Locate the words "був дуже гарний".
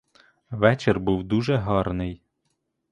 0.99-2.21